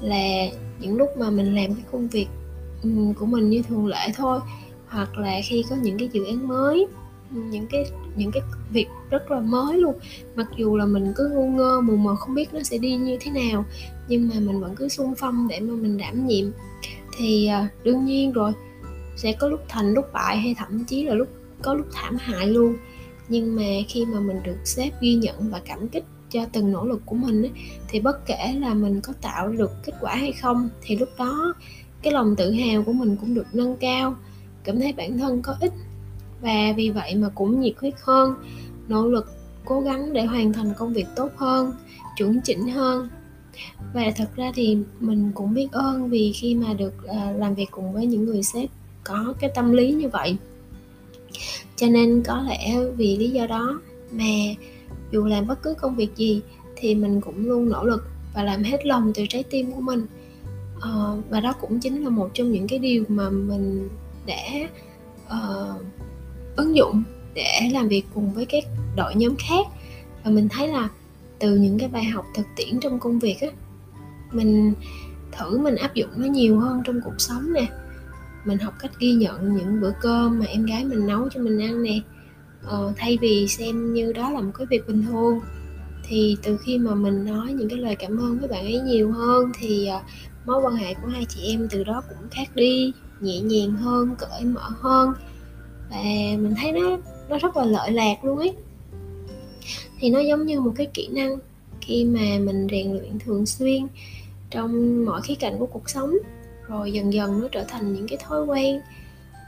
là 0.00 0.46
những 0.80 0.96
lúc 0.96 1.08
mà 1.18 1.30
mình 1.30 1.54
làm 1.54 1.74
cái 1.74 1.84
công 1.92 2.08
việc 2.08 2.26
của 3.18 3.26
mình 3.26 3.50
như 3.50 3.62
thường 3.62 3.86
lệ 3.86 4.08
thôi, 4.16 4.40
hoặc 4.86 5.18
là 5.18 5.40
khi 5.44 5.64
có 5.70 5.76
những 5.76 5.98
cái 5.98 6.08
dự 6.12 6.24
án 6.24 6.48
mới, 6.48 6.86
những 7.30 7.66
cái 7.66 7.84
những 8.16 8.30
cái 8.32 8.42
việc 8.70 8.86
rất 9.12 9.30
là 9.30 9.40
mới 9.40 9.78
luôn. 9.78 9.94
Mặc 10.34 10.46
dù 10.56 10.76
là 10.76 10.86
mình 10.86 11.12
cứ 11.16 11.30
ngu 11.34 11.46
ngơ 11.46 11.80
mù 11.80 11.96
mờ 11.96 12.14
không 12.14 12.34
biết 12.34 12.54
nó 12.54 12.62
sẽ 12.62 12.78
đi 12.78 12.96
như 12.96 13.16
thế 13.20 13.30
nào 13.30 13.64
nhưng 14.08 14.28
mà 14.28 14.34
mình 14.40 14.60
vẫn 14.60 14.74
cứ 14.76 14.88
sung 14.88 15.14
phong 15.18 15.48
để 15.48 15.60
mà 15.60 15.74
mình 15.74 15.98
đảm 15.98 16.26
nhiệm. 16.26 16.50
Thì 17.18 17.46
à, 17.46 17.68
đương 17.84 18.04
nhiên 18.04 18.32
rồi 18.32 18.52
sẽ 19.16 19.32
có 19.32 19.48
lúc 19.48 19.60
thành 19.68 19.92
lúc 19.92 20.04
bại 20.12 20.36
hay 20.36 20.54
thậm 20.58 20.84
chí 20.84 21.04
là 21.04 21.14
lúc 21.14 21.28
có 21.62 21.74
lúc 21.74 21.86
thảm 21.92 22.16
hại 22.20 22.46
luôn. 22.46 22.76
Nhưng 23.28 23.56
mà 23.56 23.62
khi 23.88 24.04
mà 24.04 24.20
mình 24.20 24.36
được 24.44 24.56
sếp 24.64 25.00
ghi 25.00 25.14
nhận 25.14 25.50
và 25.50 25.60
cảm 25.64 25.88
kích 25.88 26.04
cho 26.30 26.46
từng 26.52 26.72
nỗ 26.72 26.84
lực 26.84 27.02
của 27.06 27.16
mình 27.16 27.42
ấy, 27.42 27.50
thì 27.88 28.00
bất 28.00 28.26
kể 28.26 28.54
là 28.60 28.74
mình 28.74 29.00
có 29.00 29.12
tạo 29.20 29.48
được 29.48 29.70
kết 29.84 29.92
quả 30.00 30.14
hay 30.14 30.32
không 30.32 30.68
thì 30.82 30.96
lúc 30.96 31.08
đó 31.18 31.54
cái 32.02 32.12
lòng 32.12 32.36
tự 32.36 32.52
hào 32.52 32.82
của 32.82 32.92
mình 32.92 33.16
cũng 33.16 33.34
được 33.34 33.46
nâng 33.52 33.76
cao. 33.76 34.16
Cảm 34.64 34.80
thấy 34.80 34.92
bản 34.92 35.18
thân 35.18 35.42
có 35.42 35.56
ích 35.60 35.72
và 36.42 36.72
vì 36.76 36.90
vậy 36.90 37.14
mà 37.14 37.28
cũng 37.34 37.60
nhiệt 37.60 37.74
huyết 37.80 37.94
hơn 38.02 38.34
nỗ 38.88 39.08
lực 39.08 39.32
cố 39.64 39.80
gắng 39.80 40.12
để 40.12 40.24
hoàn 40.24 40.52
thành 40.52 40.72
công 40.78 40.92
việc 40.92 41.06
tốt 41.16 41.30
hơn 41.36 41.72
chuẩn 42.16 42.40
chỉnh 42.44 42.68
hơn. 42.68 43.08
Và 43.94 44.02
thật 44.16 44.28
ra 44.36 44.52
thì 44.54 44.78
mình 45.00 45.32
cũng 45.34 45.54
biết 45.54 45.68
ơn 45.72 46.08
vì 46.08 46.32
khi 46.32 46.54
mà 46.54 46.74
được 46.74 47.06
à, 47.06 47.32
làm 47.36 47.54
việc 47.54 47.68
cùng 47.70 47.92
với 47.92 48.06
những 48.06 48.24
người 48.24 48.42
sếp 48.42 48.70
có 49.04 49.34
cái 49.40 49.50
tâm 49.54 49.72
lý 49.72 49.92
như 49.92 50.08
vậy. 50.08 50.36
Cho 51.76 51.86
nên 51.86 52.22
có 52.26 52.42
lẽ 52.48 52.76
vì 52.96 53.16
lý 53.16 53.30
do 53.30 53.46
đó 53.46 53.80
mà 54.12 54.24
dù 55.12 55.24
làm 55.24 55.46
bất 55.46 55.62
cứ 55.62 55.74
công 55.74 55.96
việc 55.96 56.16
gì 56.16 56.42
thì 56.76 56.94
mình 56.94 57.20
cũng 57.20 57.46
luôn 57.46 57.68
nỗ 57.68 57.84
lực 57.84 58.04
và 58.34 58.42
làm 58.42 58.62
hết 58.62 58.86
lòng 58.86 59.12
từ 59.14 59.24
trái 59.28 59.42
tim 59.42 59.72
của 59.72 59.80
mình. 59.80 60.06
Uh, 60.76 61.30
và 61.30 61.40
đó 61.40 61.54
cũng 61.60 61.80
chính 61.80 62.04
là 62.04 62.10
một 62.10 62.30
trong 62.34 62.52
những 62.52 62.66
cái 62.66 62.78
điều 62.78 63.04
mà 63.08 63.30
mình 63.30 63.88
đã 64.26 64.42
uh, 65.26 65.82
ứng 66.56 66.76
dụng 66.76 67.02
để 67.34 67.70
làm 67.72 67.88
việc 67.88 68.04
cùng 68.14 68.32
với 68.32 68.46
các 68.46 68.64
đội 68.96 69.14
nhóm 69.14 69.36
khác. 69.36 69.66
Và 70.24 70.30
mình 70.30 70.48
thấy 70.48 70.68
là 70.68 70.88
từ 71.38 71.56
những 71.56 71.78
cái 71.78 71.88
bài 71.88 72.04
học 72.04 72.26
thực 72.34 72.46
tiễn 72.56 72.80
trong 72.80 73.00
công 73.00 73.18
việc 73.18 73.40
á 73.40 73.48
mình 74.32 74.72
thử 75.32 75.58
mình 75.58 75.76
áp 75.76 75.94
dụng 75.94 76.10
nó 76.16 76.26
nhiều 76.26 76.58
hơn 76.58 76.82
trong 76.84 77.00
cuộc 77.04 77.14
sống 77.18 77.52
nè. 77.52 77.66
Mình 78.44 78.58
học 78.58 78.74
cách 78.78 78.92
ghi 78.98 79.12
nhận 79.12 79.56
những 79.56 79.80
bữa 79.80 79.92
cơm 80.00 80.38
mà 80.38 80.46
em 80.46 80.64
gái 80.64 80.84
mình 80.84 81.06
nấu 81.06 81.28
cho 81.28 81.40
mình 81.40 81.58
ăn 81.58 81.82
nè. 81.82 82.00
Ờ, 82.62 82.92
thay 82.96 83.18
vì 83.20 83.48
xem 83.48 83.94
như 83.94 84.12
đó 84.12 84.30
là 84.30 84.40
một 84.40 84.52
cái 84.58 84.66
việc 84.70 84.86
bình 84.86 85.02
thường 85.02 85.40
thì 86.08 86.36
từ 86.42 86.56
khi 86.56 86.78
mà 86.78 86.94
mình 86.94 87.24
nói 87.24 87.52
những 87.52 87.68
cái 87.68 87.78
lời 87.78 87.96
cảm 87.96 88.18
ơn 88.18 88.38
với 88.38 88.48
bạn 88.48 88.64
ấy 88.64 88.80
nhiều 88.80 89.12
hơn 89.12 89.52
thì 89.58 89.88
uh, 89.96 90.02
mối 90.46 90.62
quan 90.62 90.74
hệ 90.74 90.94
của 90.94 91.08
hai 91.08 91.26
chị 91.28 91.40
em 91.46 91.68
từ 91.70 91.84
đó 91.84 92.02
cũng 92.08 92.28
khác 92.30 92.48
đi 92.54 92.92
nhẹ 93.20 93.40
nhàng 93.40 93.72
hơn 93.72 94.14
cởi 94.18 94.44
mở 94.44 94.68
hơn. 94.80 95.12
Và 95.90 96.02
mình 96.38 96.54
thấy 96.62 96.72
nó 96.72 96.98
nó 97.28 97.38
rất 97.38 97.56
là 97.56 97.64
lợi 97.64 97.92
lạc 97.92 98.24
luôn 98.24 98.38
ấy. 98.38 98.52
Thì 99.98 100.10
nó 100.10 100.20
giống 100.20 100.46
như 100.46 100.60
một 100.60 100.72
cái 100.76 100.86
kỹ 100.94 101.08
năng 101.12 101.36
khi 101.80 102.04
mà 102.04 102.38
mình 102.40 102.66
rèn 102.70 102.92
luyện 102.92 103.18
thường 103.18 103.46
xuyên 103.46 103.86
trong 104.50 105.04
mọi 105.04 105.20
khía 105.22 105.34
cạnh 105.34 105.58
của 105.58 105.66
cuộc 105.66 105.90
sống. 105.90 106.14
Rồi 106.68 106.92
dần 106.92 107.12
dần 107.12 107.40
nó 107.40 107.48
trở 107.52 107.64
thành 107.64 107.94
những 107.94 108.08
cái 108.08 108.18
thói 108.22 108.44
quen 108.44 108.80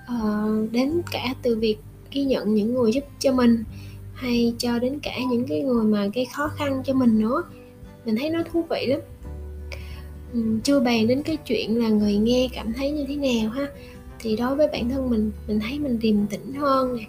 uh, 0.05 0.73
đến 0.73 1.01
cả 1.13 1.35
từ 1.43 1.57
việc 1.57 1.77
ghi 2.11 2.25
nhận 2.25 2.55
những 2.55 2.75
người 2.75 2.93
giúp 2.93 3.05
cho 3.19 3.33
mình 3.33 3.65
hay 4.15 4.55
cho 4.59 4.79
đến 4.79 4.99
cả 5.03 5.19
những 5.31 5.45
cái 5.49 5.61
người 5.61 5.85
mà 5.85 6.07
gây 6.15 6.25
khó 6.25 6.49
khăn 6.49 6.83
cho 6.85 6.95
mình 6.95 7.21
nữa. 7.21 7.43
Mình 8.05 8.17
thấy 8.17 8.31
nó 8.31 8.43
thú 8.53 8.65
vị 8.71 8.87
lắm. 8.87 9.01
Chưa 10.65 10.81
bàn 10.81 11.07
đến 11.07 11.23
cái 11.23 11.37
chuyện 11.37 11.79
là 11.83 11.89
người 11.89 12.17
nghe 12.17 12.49
cảm 12.53 12.73
thấy 12.73 12.91
như 12.91 13.05
thế 13.09 13.17
nào 13.17 13.51
ha. 13.51 13.67
Thì 14.19 14.37
đối 14.37 14.57
với 14.57 14.69
bản 14.69 14.91
thân 14.91 15.11
mình 15.11 15.31
mình 15.47 15.61
thấy 15.61 15.79
mình 15.79 15.99
điềm 15.99 16.27
tĩnh 16.27 16.53
hơn 16.53 16.97
nè 16.97 17.05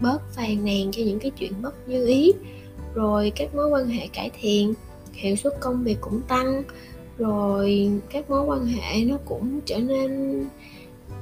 bớt 0.00 0.18
phàn 0.34 0.64
nàn 0.64 0.90
cho 0.92 1.02
những 1.02 1.18
cái 1.18 1.30
chuyện 1.38 1.52
bất 1.62 1.88
như 1.88 2.06
ý. 2.06 2.32
Rồi 2.94 3.32
các 3.36 3.54
mối 3.54 3.68
quan 3.68 3.88
hệ 3.88 4.06
cải 4.06 4.30
thiện, 4.40 4.74
hiệu 5.12 5.36
suất 5.36 5.52
công 5.60 5.84
việc 5.84 5.96
cũng 6.00 6.22
tăng, 6.28 6.62
rồi 7.18 7.90
các 8.10 8.30
mối 8.30 8.42
quan 8.42 8.66
hệ 8.66 9.04
nó 9.04 9.16
cũng 9.24 9.60
trở 9.66 9.78
nên 9.78 10.44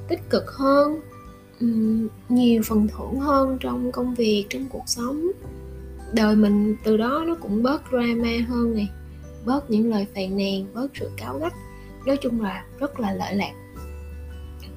tích 0.07 0.29
cực 0.29 0.51
hơn 0.51 0.99
nhiều 2.29 2.61
phần 2.65 2.87
thưởng 2.87 3.19
hơn 3.19 3.57
trong 3.59 3.91
công 3.91 4.15
việc, 4.15 4.45
trong 4.49 4.65
cuộc 4.69 4.83
sống. 4.85 5.31
Đời 6.13 6.35
mình 6.35 6.75
từ 6.83 6.97
đó 6.97 7.23
nó 7.27 7.35
cũng 7.35 7.63
bớt 7.63 7.81
drama 7.91 8.31
hơn 8.47 8.75
này 8.75 8.89
bớt 9.45 9.69
những 9.69 9.89
lời 9.89 10.05
phàn 10.15 10.37
nàn, 10.37 10.65
bớt 10.73 10.87
sự 10.93 11.09
cáo 11.17 11.39
gắt. 11.39 11.53
Nói 12.05 12.17
chung 12.17 12.41
là 12.41 12.65
rất 12.79 12.99
là 12.99 13.13
lợi 13.13 13.35
lạc. 13.35 13.51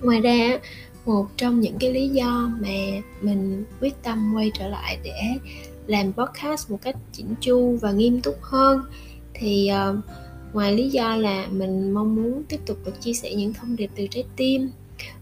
Ngoài 0.03 0.21
ra 0.21 0.59
một 1.07 1.27
trong 1.37 1.61
những 1.61 1.77
cái 1.81 1.93
lý 1.93 2.09
do 2.09 2.51
mà 2.61 3.01
mình 3.21 3.65
quyết 3.81 4.03
tâm 4.03 4.33
quay 4.35 4.51
trở 4.59 4.69
lại 4.69 4.99
để 5.03 5.21
làm 5.87 6.13
podcast 6.13 6.71
một 6.71 6.79
cách 6.83 6.97
chỉnh 7.13 7.35
chu 7.41 7.79
và 7.81 7.93
nghiêm 7.93 8.21
túc 8.21 8.39
hơn 8.43 8.81
thì 9.35 9.71
uh, 9.91 9.97
ngoài 10.55 10.73
lý 10.75 10.91
do 10.91 11.17
là 11.17 11.47
mình 11.51 11.93
mong 11.93 12.17
muốn 12.17 12.43
tiếp 12.49 12.61
tục 12.67 12.79
được 12.85 13.01
chia 13.01 13.13
sẻ 13.13 13.35
những 13.35 13.55
thông 13.55 13.77
điệp 13.77 13.91
từ 13.97 14.07
trái 14.07 14.25
tim 14.37 14.71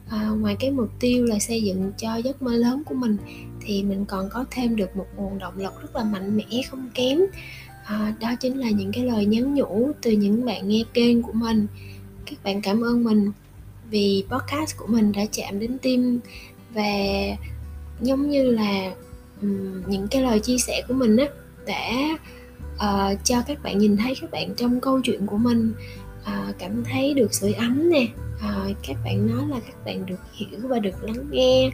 à, 0.08 0.28
ngoài 0.28 0.56
cái 0.61 0.70
mục 0.70 0.88
tiêu 1.00 1.25
là 1.25 1.38
xây 1.38 1.62
dựng 1.62 1.92
cho 1.99 2.16
giấc 2.16 2.42
mơ 2.42 2.56
lớn 2.56 2.82
của 2.87 2.94
mình 2.94 3.16
thì 3.61 3.82
mình 3.82 4.04
còn 4.04 4.28
có 4.32 4.44
thêm 4.50 4.76
được 4.76 4.97
một 4.97 5.06
nguồn 5.16 5.38
động 5.38 5.58
lực 5.58 5.82
rất 5.82 5.97
là 5.97 6.04
mạnh 6.04 6.37
mẽ 6.37 6.62
không 6.70 6.90
kém. 6.94 7.20
À, 7.85 8.14
đó 8.20 8.35
chính 8.40 8.58
là 8.58 8.70
những 8.70 8.92
cái 8.92 9.04
lời 9.04 9.26
nhắn 9.26 9.54
nhủ 9.54 9.90
từ 10.02 10.11
những 10.11 10.44
bạn 10.44 10.68
nghe 10.68 10.85
kênh 10.94 11.23
của 11.23 11.32
mình. 11.32 11.66
Các 12.26 12.38
bạn 12.44 12.62
cảm 12.62 12.85
ơn 12.85 13.04
mình 13.04 13.32
vì 13.90 14.25
podcast 14.30 14.76
của 14.76 14.87
mình 14.87 15.12
đã 15.12 15.23
chạm 15.33 15.59
đến 15.59 15.78
tim 15.83 16.21
và 16.75 16.92
giống 18.00 18.30
như 18.30 18.50
là 18.50 18.95
um, 19.42 19.83
những 19.87 20.09
cái 20.09 20.23
lời 20.23 20.40
chia 20.40 20.59
sẻ 20.59 20.83
của 20.88 20.95
mình 20.95 21.16
á 21.16 21.26
đã 21.66 22.18
uh, 22.75 23.25
cho 23.25 23.42
các 23.47 23.62
bạn 23.62 23.78
nhìn 23.78 23.97
thấy 23.97 24.14
các 24.21 24.30
bạn 24.30 24.54
trong 24.57 24.80
câu 24.80 25.00
chuyện 25.04 25.26
của 25.26 25.38
mình 25.38 25.73
uh, 26.23 26.59
cảm 26.59 26.85
thấy 26.85 27.14
được 27.14 27.35
sưởi 27.35 27.52
ấm 27.52 27.90
nè 27.90 28.07
uh, 28.37 28.76
các 28.87 28.97
bạn 29.04 29.26
nói 29.26 29.49
là 29.49 29.61
các 29.66 29.85
bạn 29.85 30.07
được 30.07 30.21
hiểu 30.33 30.61
và 30.62 30.78
được 30.78 31.04
lắng 31.04 31.26
nghe 31.30 31.71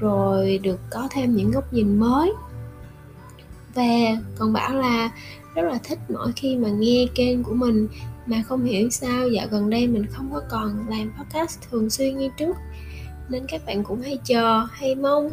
rồi 0.00 0.60
được 0.62 0.80
có 0.90 1.08
thêm 1.10 1.36
những 1.36 1.50
góc 1.50 1.72
nhìn 1.72 1.98
mới. 1.98 2.32
Và 3.74 4.16
còn 4.38 4.52
bảo 4.52 4.74
là 4.76 5.10
rất 5.54 5.62
là 5.62 5.78
thích 5.84 5.98
mỗi 6.08 6.32
khi 6.36 6.56
mà 6.56 6.68
nghe 6.68 7.06
kênh 7.14 7.42
của 7.42 7.54
mình 7.54 7.88
mà 8.30 8.42
không 8.42 8.64
hiểu 8.64 8.90
sao 8.90 9.28
dạo 9.28 9.46
gần 9.50 9.70
đây 9.70 9.86
mình 9.86 10.06
không 10.06 10.30
có 10.32 10.40
còn 10.50 10.88
làm 10.88 11.12
podcast 11.18 11.58
thường 11.70 11.90
xuyên 11.90 12.18
như 12.18 12.28
trước. 12.36 12.56
Nên 13.28 13.46
các 13.48 13.66
bạn 13.66 13.84
cũng 13.84 14.00
hay 14.00 14.18
chờ, 14.24 14.66
hay 14.70 14.94
mong. 14.94 15.30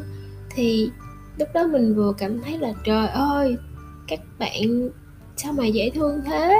Thì 0.50 0.89
lúc 1.38 1.48
đó 1.54 1.68
mình 1.68 1.96
vừa 1.96 2.13
cảm 2.18 2.42
thấy 2.42 2.58
là, 2.58 2.74
trời 2.84 3.08
ơi, 3.08 3.58
các 4.08 4.20
bạn 4.39 4.89
sao 5.38 5.54
mà 5.54 5.66
dễ 5.66 5.89
thương 5.89 6.22
thế? 6.25 6.60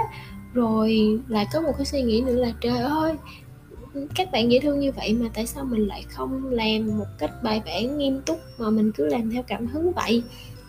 Rồi 0.54 1.20
lại 1.28 1.48
có 1.54 1.62
một 1.62 1.72
cái 1.78 1.86
suy 1.86 2.02
nghĩ 2.02 2.22
nữa 2.22 2.36
là, 2.36 2.54
trời 2.62 2.78
ơi, 2.78 3.16
các 4.16 4.32
bạn 4.32 4.52
dễ 4.52 4.60
thương 4.60 4.80
như 4.80 4.92
vậy 4.92 5.14
mà 5.14 5.30
tại 5.34 5.48
sao 5.48 5.66
mình 5.66 5.88
lại 5.88 6.06
không 6.10 6.46
làm 6.46 6.98
một 6.98 7.06
cách 7.18 7.32
bài 7.44 7.62
bản, 7.66 7.98
nghiêm 7.98 8.22
túc 8.26 8.40
mà 8.58 8.70
mình 8.70 8.92
cứ 8.92 9.06
làm 9.06 9.32
theo 9.32 9.44
cảm 9.44 9.68
hứng 9.68 9.92
vậy? 9.92 10.24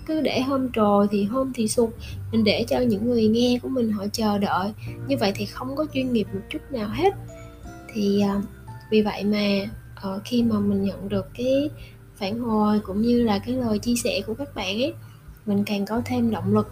Cứ 0.09 0.21
để 0.21 0.41
hôm 0.41 0.73
trồi 0.73 1.07
thì 1.11 1.25
hôm 1.25 1.53
thì 1.55 1.69
sụt 1.69 1.91
mình 2.33 2.45
để 2.45 2.65
cho 2.69 2.81
những 2.81 3.11
người 3.11 3.29
nghe 3.29 3.59
của 3.63 3.69
mình 3.69 3.93
họ 3.93 4.05
chờ 4.13 4.39
đợi. 4.39 4.73
Như 5.09 5.17
vậy 5.17 5.33
thì 5.35 5.47
không 5.47 5.77
có 5.77 5.87
chuyên 5.95 6.13
nghiệp 6.13 6.27
một 6.33 6.41
chút 6.49 6.59
nào 6.71 6.89
hết. 6.89 7.15
Thì 7.95 8.23
uh, 8.37 8.45
vì 8.91 9.03
vậy 9.03 9.25
mà 9.25 9.71
uh, 10.15 10.23
khi 10.25 10.43
mà 10.43 10.59
mình 10.59 10.85
nhận 10.85 11.09
được 11.09 11.27
cái 11.35 11.71
phản 12.17 12.39
hồi 12.39 12.81
cũng 12.81 13.03
như 13.03 13.23
là 13.23 13.39
cái 13.39 13.55
lời 13.55 13.79
chia 13.79 13.95
sẻ 14.05 14.21
của 14.27 14.35
các 14.35 14.55
bạn 14.55 14.77
ấy 14.77 14.93
mình 15.47 15.65
càng 15.65 15.87
có 15.87 16.03
thêm 16.05 16.31
động 16.31 16.55
lực 16.55 16.69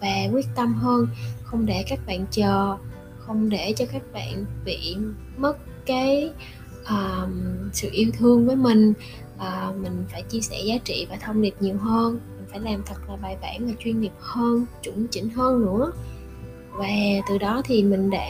và 0.00 0.16
quyết 0.32 0.46
tâm 0.54 0.74
hơn. 0.74 1.06
Không 1.42 1.66
để 1.66 1.84
các 1.88 1.98
bạn 2.06 2.26
chờ 2.30 2.76
không 3.18 3.48
để 3.48 3.74
cho 3.76 3.84
các 3.92 4.02
bạn 4.12 4.44
bị 4.64 4.96
mất 5.36 5.58
cái 5.86 6.30
uh, 6.82 7.28
sự 7.72 7.88
yêu 7.92 8.10
thương 8.18 8.46
với 8.46 8.56
mình. 8.56 8.92
Uh, 9.36 9.76
mình 9.82 10.04
phải 10.12 10.22
chia 10.22 10.40
sẻ 10.40 10.60
giá 10.64 10.74
trị 10.84 11.06
và 11.10 11.16
thông 11.16 11.42
điệp 11.42 11.54
nhiều 11.60 11.76
hơn 11.78 12.20
phải 12.54 12.72
làm 12.72 12.82
thật 12.86 13.08
là 13.08 13.16
bài 13.16 13.36
bản 13.42 13.66
và 13.66 13.72
chuyên 13.78 14.00
nghiệp 14.00 14.12
hơn 14.18 14.66
chuẩn 14.82 15.06
chỉnh 15.10 15.28
hơn 15.28 15.64
nữa. 15.64 15.92
Và 16.72 16.88
từ 17.28 17.38
đó 17.38 17.62
thì 17.64 17.82
mình 17.82 18.10
đã 18.10 18.28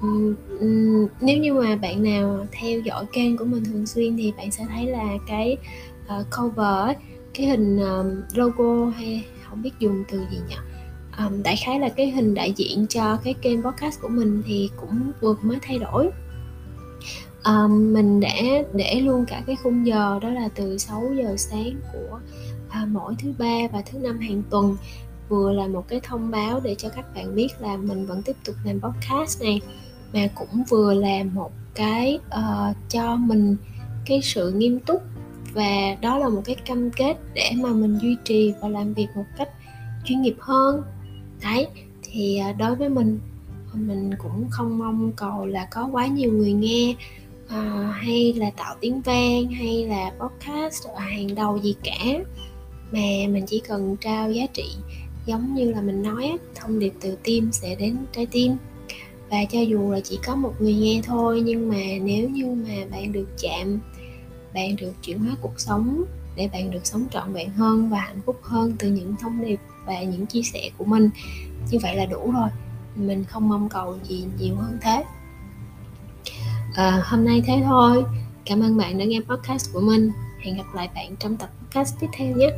um, 0.00 0.34
um, 0.60 1.08
nếu 1.20 1.38
như 1.38 1.54
mà 1.54 1.76
bạn 1.76 2.02
nào 2.02 2.46
theo 2.52 2.80
dõi 2.80 3.04
kênh 3.12 3.36
của 3.36 3.44
mình 3.44 3.64
thường 3.64 3.86
xuyên 3.86 4.16
thì 4.16 4.32
bạn 4.36 4.50
sẽ 4.50 4.64
thấy 4.68 4.86
là 4.86 5.18
cái 5.26 5.56
uh, 6.04 6.26
cover 6.36 6.96
cái 7.34 7.46
hình 7.46 7.78
um, 7.78 8.22
logo 8.34 8.90
hay 8.90 9.24
không 9.48 9.62
biết 9.62 9.70
dùng 9.78 10.04
từ 10.10 10.18
gì 10.30 10.38
nhỉ? 10.48 10.56
Um, 11.18 11.42
đại 11.42 11.56
khái 11.64 11.80
là 11.80 11.88
cái 11.88 12.10
hình 12.10 12.34
đại 12.34 12.52
diện 12.56 12.86
cho 12.88 13.18
cái 13.24 13.34
kênh 13.34 13.62
podcast 13.62 14.00
của 14.00 14.08
mình 14.08 14.42
thì 14.46 14.70
cũng 14.76 15.12
vừa 15.20 15.34
mới 15.42 15.58
thay 15.62 15.78
đổi. 15.78 16.10
Um, 17.44 17.92
mình 17.92 18.20
đã 18.20 18.34
để 18.72 19.00
luôn 19.00 19.24
cả 19.28 19.42
cái 19.46 19.56
khung 19.62 19.86
giờ 19.86 20.18
đó 20.22 20.28
là 20.28 20.48
từ 20.54 20.78
6 20.78 21.12
giờ 21.16 21.36
sáng 21.36 21.80
của 21.92 22.20
à, 22.70 22.86
mỗi 22.92 23.14
thứ 23.18 23.32
ba 23.38 23.68
và 23.72 23.82
thứ 23.82 23.98
năm 23.98 24.18
hàng 24.18 24.42
tuần 24.50 24.76
vừa 25.28 25.52
là 25.52 25.66
một 25.66 25.88
cái 25.88 26.00
thông 26.02 26.30
báo 26.30 26.60
để 26.60 26.74
cho 26.74 26.88
các 26.88 27.14
bạn 27.14 27.34
biết 27.34 27.48
là 27.60 27.76
mình 27.76 28.06
vẫn 28.06 28.22
tiếp 28.22 28.36
tục 28.44 28.56
làm 28.64 28.80
podcast 28.80 29.42
này 29.42 29.60
mà 30.12 30.28
cũng 30.34 30.64
vừa 30.68 30.94
là 30.94 31.24
một 31.32 31.52
cái 31.74 32.18
uh, 32.26 32.76
cho 32.88 33.16
mình 33.16 33.56
cái 34.06 34.20
sự 34.22 34.52
nghiêm 34.52 34.80
túc 34.80 35.02
và 35.54 35.96
đó 36.00 36.18
là 36.18 36.28
một 36.28 36.42
cái 36.44 36.56
cam 36.64 36.90
kết 36.90 37.16
để 37.34 37.52
mà 37.56 37.72
mình 37.72 37.98
duy 37.98 38.16
trì 38.24 38.52
và 38.60 38.68
làm 38.68 38.94
việc 38.94 39.06
một 39.14 39.24
cách 39.36 39.48
chuyên 40.04 40.22
nghiệp 40.22 40.36
hơn. 40.38 40.82
Đấy 41.42 41.66
thì 42.02 42.40
uh, 42.50 42.56
đối 42.56 42.74
với 42.74 42.88
mình 42.88 43.20
mình 43.74 44.10
cũng 44.18 44.46
không 44.50 44.78
mong 44.78 45.12
cầu 45.16 45.46
là 45.46 45.68
có 45.70 45.88
quá 45.92 46.06
nhiều 46.06 46.32
người 46.32 46.52
nghe 46.52 46.94
uh, 47.44 47.94
hay 47.94 48.32
là 48.36 48.50
tạo 48.56 48.74
tiếng 48.80 49.00
vang 49.00 49.46
hay 49.46 49.86
là 49.86 50.12
podcast 50.20 50.86
ở 50.88 50.98
hàng 50.98 51.34
đầu 51.34 51.58
gì 51.58 51.74
cả 51.84 52.04
mà 52.92 53.00
mình 53.28 53.44
chỉ 53.46 53.60
cần 53.68 53.96
trao 54.00 54.32
giá 54.32 54.46
trị 54.52 54.74
giống 55.26 55.54
như 55.54 55.72
là 55.72 55.80
mình 55.80 56.02
nói 56.02 56.38
thông 56.54 56.78
điệp 56.78 56.92
từ 57.00 57.16
tim 57.22 57.52
sẽ 57.52 57.74
đến 57.74 57.96
trái 58.12 58.26
tim. 58.26 58.56
Và 59.30 59.36
cho 59.50 59.60
dù 59.60 59.92
là 59.92 60.00
chỉ 60.00 60.18
có 60.26 60.34
một 60.34 60.54
người 60.60 60.74
nghe 60.74 61.00
thôi 61.04 61.42
nhưng 61.44 61.68
mà 61.68 61.82
nếu 62.02 62.28
như 62.28 62.46
mà 62.46 62.74
bạn 62.90 63.12
được 63.12 63.28
chạm 63.38 63.80
bạn 64.54 64.76
được 64.76 64.92
chuyển 65.02 65.18
hóa 65.18 65.36
cuộc 65.40 65.60
sống 65.60 66.04
để 66.36 66.48
bạn 66.52 66.70
được 66.70 66.86
sống 66.86 67.06
trọn 67.10 67.32
vẹn 67.32 67.50
hơn 67.50 67.90
và 67.90 67.98
hạnh 67.98 68.20
phúc 68.26 68.40
hơn 68.42 68.72
từ 68.78 68.90
những 68.90 69.14
thông 69.20 69.44
điệp 69.44 69.60
và 69.86 70.02
những 70.02 70.26
chia 70.26 70.42
sẻ 70.42 70.70
của 70.78 70.84
mình 70.84 71.10
như 71.70 71.78
vậy 71.82 71.96
là 71.96 72.06
đủ 72.06 72.32
rồi. 72.32 72.48
Mình 72.96 73.24
không 73.24 73.48
mong 73.48 73.68
cầu 73.68 73.98
gì 74.02 74.24
nhiều 74.38 74.56
hơn 74.56 74.78
thế. 74.82 75.04
À, 76.74 77.02
hôm 77.04 77.24
nay 77.24 77.42
thế 77.46 77.62
thôi. 77.64 78.04
Cảm 78.44 78.60
ơn 78.60 78.76
bạn 78.76 78.98
đã 78.98 79.04
nghe 79.04 79.20
podcast 79.20 79.72
của 79.72 79.80
mình. 79.80 80.10
Hẹn 80.40 80.56
gặp 80.56 80.74
lại 80.74 80.88
bạn 80.94 81.16
trong 81.18 81.36
tập 81.36 81.50
podcast 81.60 81.94
tiếp 82.00 82.06
theo 82.12 82.36
nhé. 82.36 82.50